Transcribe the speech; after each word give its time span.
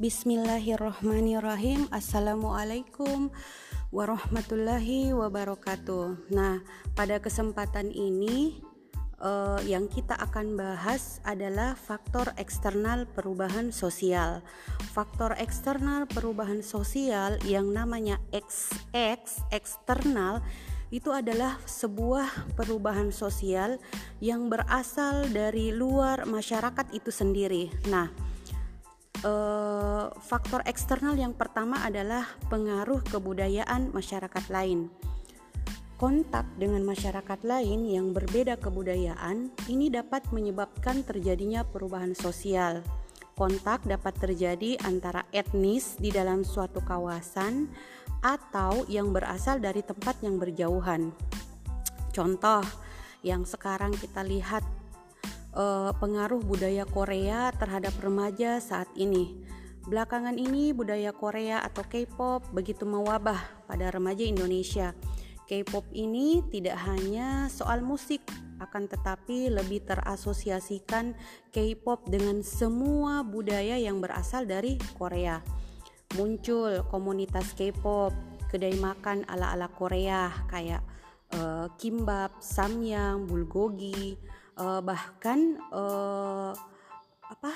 Bismillahirrahmanirrahim. 0.00 1.84
Assalamualaikum 1.92 3.28
warahmatullahi 3.92 5.12
wabarakatuh. 5.12 6.32
Nah, 6.32 6.64
pada 6.96 7.20
kesempatan 7.20 7.92
ini 7.92 8.64
uh, 9.20 9.60
yang 9.68 9.92
kita 9.92 10.16
akan 10.16 10.56
bahas 10.56 11.20
adalah 11.28 11.76
faktor 11.76 12.32
eksternal 12.40 13.04
perubahan 13.04 13.68
sosial. 13.68 14.40
Faktor 14.96 15.36
eksternal 15.36 16.08
perubahan 16.08 16.64
sosial 16.64 17.36
yang 17.44 17.68
namanya 17.76 18.16
XX 18.32 19.44
eksternal 19.52 20.40
itu 20.88 21.12
adalah 21.12 21.60
sebuah 21.68 22.56
perubahan 22.56 23.12
sosial 23.12 23.76
yang 24.24 24.48
berasal 24.48 25.28
dari 25.28 25.68
luar 25.68 26.24
masyarakat 26.24 26.96
itu 26.96 27.12
sendiri. 27.12 27.68
Nah, 27.92 28.31
uh, 29.26 30.10
faktor 30.22 30.62
eksternal 30.66 31.14
yang 31.18 31.34
pertama 31.34 31.82
adalah 31.82 32.26
pengaruh 32.50 33.02
kebudayaan 33.06 33.90
masyarakat 33.94 34.44
lain. 34.50 34.90
Kontak 35.98 36.46
dengan 36.58 36.82
masyarakat 36.82 37.46
lain 37.46 37.86
yang 37.86 38.10
berbeda 38.10 38.58
kebudayaan 38.58 39.54
ini 39.70 39.86
dapat 39.86 40.26
menyebabkan 40.34 41.06
terjadinya 41.06 41.62
perubahan 41.62 42.18
sosial. 42.18 42.82
Kontak 43.38 43.86
dapat 43.86 44.18
terjadi 44.18 44.82
antara 44.82 45.22
etnis 45.30 45.94
di 45.96 46.10
dalam 46.10 46.42
suatu 46.42 46.82
kawasan 46.82 47.70
atau 48.22 48.82
yang 48.90 49.14
berasal 49.14 49.62
dari 49.62 49.82
tempat 49.82 50.18
yang 50.26 50.42
berjauhan. 50.42 51.14
Contoh 52.10 52.66
yang 53.22 53.46
sekarang 53.46 53.94
kita 53.94 54.26
lihat 54.26 54.66
uh, 55.56 55.92
pengaruh 55.96 56.40
budaya 56.40 56.84
Korea 56.88 57.52
terhadap 57.56 57.96
remaja 58.00 58.58
saat 58.60 58.88
ini. 58.96 59.44
Belakangan 59.82 60.38
ini 60.38 60.70
budaya 60.70 61.10
Korea 61.10 61.58
atau 61.62 61.82
K-pop 61.82 62.54
begitu 62.54 62.86
mewabah 62.86 63.66
pada 63.66 63.90
remaja 63.90 64.22
Indonesia. 64.22 64.94
K-pop 65.42 65.90
ini 65.90 66.38
tidak 66.54 66.78
hanya 66.86 67.50
soal 67.50 67.82
musik, 67.82 68.22
akan 68.62 68.86
tetapi 68.86 69.50
lebih 69.50 69.82
terasosiasikan 69.82 71.18
K-pop 71.50 72.06
dengan 72.06 72.46
semua 72.46 73.26
budaya 73.26 73.74
yang 73.74 73.98
berasal 73.98 74.46
dari 74.46 74.78
Korea. 74.94 75.42
Muncul 76.14 76.86
komunitas 76.86 77.50
K-pop, 77.58 78.14
kedai 78.54 78.78
makan 78.78 79.26
ala-ala 79.26 79.66
Korea 79.66 80.30
kayak 80.46 80.86
uh, 81.34 81.66
kimbap, 81.74 82.38
samyang, 82.38 83.26
bulgogi, 83.26 84.14
uh, 84.62 84.80
bahkan 84.80 85.58
uh, 85.74 86.54
apa 87.26 87.52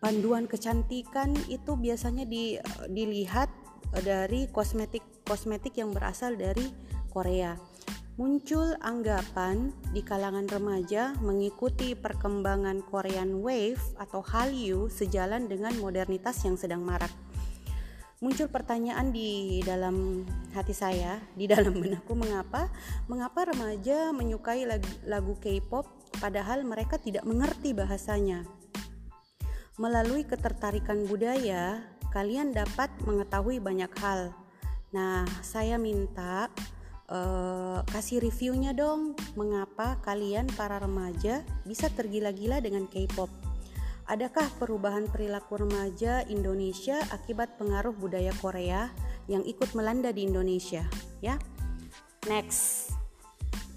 panduan 0.00 0.48
kecantikan 0.48 1.36
itu 1.52 1.76
biasanya 1.76 2.24
di, 2.24 2.56
dilihat 2.88 3.52
dari 4.00 4.48
kosmetik 4.48 5.04
kosmetik 5.28 5.76
yang 5.76 5.92
berasal 5.92 6.34
dari 6.34 6.72
Korea. 7.12 7.54
Muncul 8.20 8.76
anggapan 8.84 9.72
di 9.96 10.04
kalangan 10.04 10.44
remaja 10.44 11.16
mengikuti 11.24 11.96
perkembangan 11.96 12.84
Korean 12.84 13.40
Wave 13.40 13.80
atau 13.96 14.20
Hallyu 14.20 14.92
sejalan 14.92 15.48
dengan 15.48 15.72
modernitas 15.80 16.44
yang 16.44 16.60
sedang 16.60 16.84
marak 16.84 17.08
muncul 18.22 18.46
pertanyaan 18.46 19.10
di 19.10 19.58
dalam 19.66 20.22
hati 20.54 20.70
saya, 20.70 21.18
di 21.34 21.50
dalam 21.50 21.74
benakku 21.74 22.14
mengapa 22.14 22.70
mengapa 23.10 23.50
remaja 23.50 24.14
menyukai 24.14 24.62
lagu, 25.04 25.34
K-pop 25.42 25.84
padahal 26.22 26.62
mereka 26.62 27.02
tidak 27.02 27.26
mengerti 27.26 27.74
bahasanya. 27.74 28.46
Melalui 29.82 30.22
ketertarikan 30.22 31.02
budaya, 31.10 31.82
kalian 32.14 32.54
dapat 32.54 32.94
mengetahui 33.02 33.58
banyak 33.58 33.90
hal. 33.98 34.30
Nah, 34.94 35.26
saya 35.42 35.80
minta 35.80 36.46
uh, 37.10 37.82
kasih 37.90 38.22
reviewnya 38.22 38.70
dong, 38.70 39.18
mengapa 39.34 39.98
kalian 40.04 40.46
para 40.54 40.78
remaja 40.78 41.42
bisa 41.66 41.90
tergila-gila 41.90 42.62
dengan 42.62 42.86
K-pop. 42.86 43.41
Adakah 44.12 44.44
perubahan 44.60 45.08
perilaku 45.08 45.64
remaja 45.64 46.20
Indonesia 46.28 47.00
akibat 47.16 47.56
pengaruh 47.56 47.96
budaya 47.96 48.28
Korea 48.44 48.92
yang 49.24 49.40
ikut 49.40 49.72
melanda 49.72 50.12
di 50.12 50.28
Indonesia? 50.28 50.84
Ya, 51.24 51.40
next, 52.28 52.92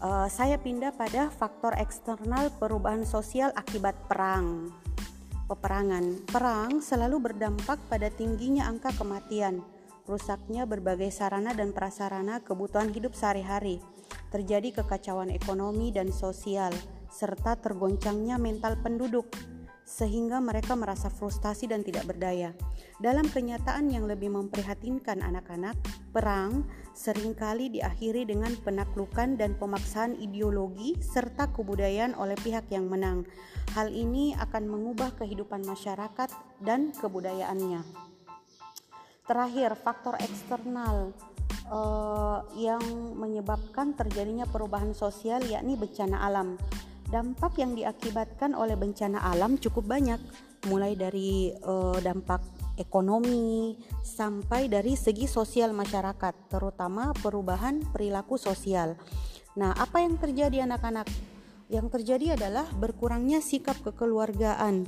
uh, 0.03 0.27
saya 0.27 0.59
pindah 0.59 0.91
pada 0.91 1.31
faktor 1.31 1.71
eksternal 1.79 2.51
perubahan 2.59 3.07
sosial 3.07 3.55
akibat 3.55 3.95
perang. 4.11 4.75
Peperangan, 5.47 6.27
perang 6.27 6.83
selalu 6.83 7.31
berdampak 7.31 7.79
pada 7.87 8.11
tingginya 8.11 8.67
angka 8.67 8.91
kematian, 8.91 9.63
rusaknya 10.03 10.67
berbagai 10.67 11.15
sarana 11.15 11.55
dan 11.55 11.71
prasarana 11.71 12.43
kebutuhan 12.43 12.91
hidup 12.91 13.15
sehari-hari, 13.15 13.79
terjadi 14.35 14.83
kekacauan 14.83 15.31
ekonomi 15.31 15.95
dan 15.95 16.11
sosial, 16.11 16.75
serta 17.07 17.55
tergoncangnya 17.55 18.35
mental 18.35 18.75
penduduk 18.83 19.31
sehingga 19.85 20.41
mereka 20.41 20.73
merasa 20.73 21.13
frustasi 21.13 21.69
dan 21.69 21.85
tidak 21.85 22.09
berdaya. 22.09 22.51
Dalam 22.97 23.29
kenyataan 23.29 23.93
yang 23.93 24.09
lebih 24.09 24.33
memprihatinkan 24.33 25.21
anak-anak, 25.21 25.77
perang 26.09 26.65
sering 26.97 27.37
kali 27.37 27.69
diakhiri 27.69 28.25
dengan 28.25 28.57
penaklukan 28.65 29.37
dan 29.37 29.53
pemaksaan 29.55 30.17
ideologi 30.17 30.97
serta 30.99 31.53
kebudayaan 31.53 32.17
oleh 32.17 32.35
pihak 32.41 32.65
yang 32.73 32.89
menang. 32.89 33.29
Hal 33.77 33.93
ini 33.93 34.33
akan 34.35 34.65
mengubah 34.65 35.13
kehidupan 35.21 35.61
masyarakat 35.63 36.33
dan 36.65 36.89
kebudayaannya. 36.91 37.85
Terakhir, 39.25 39.73
faktor 39.77 40.17
eksternal 40.21 41.13
uh, 41.69 42.45
yang 42.57 42.81
menyebabkan 43.17 43.97
terjadinya 43.97 44.45
perubahan 44.45 44.93
sosial 44.93 45.41
yakni 45.45 45.73
bencana 45.77 46.25
alam. 46.25 46.57
Dampak 47.05 47.61
yang 47.61 47.77
diakibatkan 47.77 48.57
oleh 48.57 48.73
bencana 48.73 49.21
alam 49.21 49.61
cukup 49.61 49.85
banyak, 49.85 50.17
mulai 50.65 50.97
dari 50.97 51.53
uh, 51.53 52.01
dampak 52.01 52.41
ekonomi 52.75 53.77
sampai 54.01 54.67
dari 54.67 54.97
segi 54.97 55.29
sosial 55.29 55.71
masyarakat, 55.71 56.49
terutama 56.49 57.13
perubahan 57.21 57.85
perilaku 57.93 58.35
sosial. 58.41 58.97
Nah, 59.55 59.71
apa 59.77 60.03
yang 60.03 60.17
terjadi 60.19 60.65
anak-anak? 60.67 61.07
Yang 61.69 61.87
terjadi 61.97 62.37
adalah 62.37 62.67
berkurangnya 62.77 63.41
sikap 63.41 63.79
kekeluargaan 63.85 64.85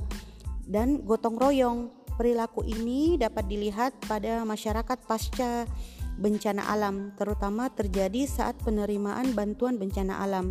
dan 0.66 1.02
gotong 1.02 1.38
royong. 1.38 1.80
Perilaku 2.18 2.66
ini 2.66 3.14
dapat 3.14 3.46
dilihat 3.46 3.94
pada 4.10 4.42
masyarakat 4.42 4.98
pasca 5.06 5.70
bencana 6.18 6.66
alam, 6.66 7.14
terutama 7.14 7.70
terjadi 7.70 8.26
saat 8.26 8.58
penerimaan 8.66 9.38
bantuan 9.38 9.78
bencana 9.78 10.18
alam. 10.18 10.50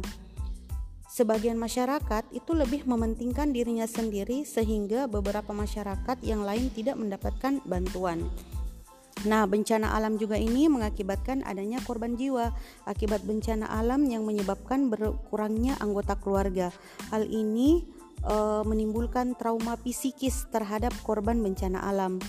Sebagian 1.07 1.56
masyarakat 1.56 2.28
itu 2.35 2.51
lebih 2.51 2.84
mementingkan 2.84 3.56
dirinya 3.56 3.88
sendiri 3.88 4.44
sehingga 4.44 5.07
beberapa 5.07 5.56
masyarakat 5.56 6.19
yang 6.19 6.44
lain 6.44 6.68
tidak 6.75 7.00
mendapatkan 7.00 7.63
bantuan. 7.63 8.28
Nah, 9.25 9.50
bencana 9.50 9.97
alam 9.97 10.19
juga 10.22 10.38
ini 10.38 10.69
mengakibatkan 10.69 11.41
adanya 11.41 11.81
korban 11.81 12.13
jiwa 12.13 12.53
akibat 12.85 13.25
bencana 13.25 13.66
alam 13.66 14.06
yang 14.06 14.22
menyebabkan 14.28 14.94
berkurangnya 14.94 15.73
anggota 15.81 16.13
keluarga. 16.22 16.69
Hal 17.09 17.25
ini 17.25 17.81
e, 18.22 18.35
menimbulkan 18.62 19.34
trauma 19.34 19.74
psikis 19.81 20.45
terhadap 20.53 20.94
korban 21.01 21.41
bencana 21.41 21.81
alam 21.81 22.22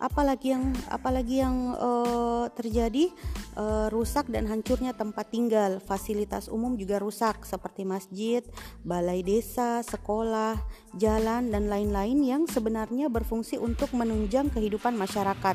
apalagi 0.00 0.56
yang 0.56 0.72
apalagi 0.88 1.44
yang 1.44 1.76
uh, 1.76 2.48
terjadi 2.56 3.12
uh, 3.54 3.92
rusak 3.92 4.26
dan 4.32 4.48
hancurnya 4.48 4.96
tempat 4.96 5.28
tinggal. 5.28 5.78
Fasilitas 5.84 6.48
umum 6.48 6.74
juga 6.74 6.96
rusak 6.98 7.44
seperti 7.44 7.84
masjid 7.84 8.40
balai 8.80 9.20
desa 9.20 9.84
sekolah 9.84 10.56
jalan 10.96 11.52
dan 11.52 11.68
lain-lain 11.68 12.18
yang 12.24 12.42
sebenarnya 12.48 13.12
berfungsi 13.12 13.60
untuk 13.60 13.92
menunjang 13.92 14.48
kehidupan 14.48 14.96
masyarakat. 14.96 15.54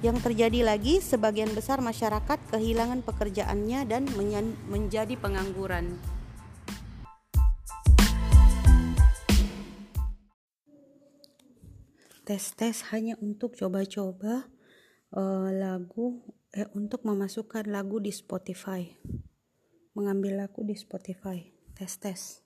Yang 0.00 0.18
terjadi 0.24 0.60
lagi 0.64 1.00
sebagian 1.00 1.52
besar 1.52 1.80
masyarakat 1.84 2.38
kehilangan 2.52 3.00
pekerjaannya 3.04 3.88
dan 3.88 4.08
menjadi 4.68 5.16
pengangguran 5.16 6.15
tes-tes 12.26 12.90
hanya 12.90 13.14
untuk 13.22 13.54
coba-coba 13.54 14.50
uh, 15.14 15.48
lagu 15.54 16.26
eh 16.50 16.66
untuk 16.74 17.06
memasukkan 17.06 17.70
lagu 17.70 18.02
di 18.02 18.10
Spotify. 18.10 18.82
Mengambil 19.94 20.44
lagu 20.44 20.66
di 20.66 20.74
Spotify 20.74 21.54
tes-tes 21.78 22.45